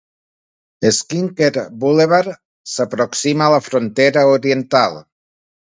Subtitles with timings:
[0.99, 2.33] Skinker Boulevard
[2.73, 5.01] s'aproxima a la frontera oriental.